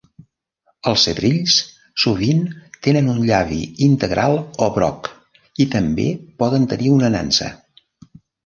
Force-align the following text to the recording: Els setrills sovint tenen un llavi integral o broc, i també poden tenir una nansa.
Els 0.91 1.03
setrills 1.07 1.57
sovint 2.03 2.39
tenen 2.87 3.11
un 3.13 3.21
llavi 3.27 3.61
integral 3.89 4.41
o 4.69 4.73
broc, 4.79 5.11
i 5.67 5.71
també 5.77 6.09
poden 6.43 6.67
tenir 6.73 6.93
una 6.99 7.13
nansa. 7.19 7.53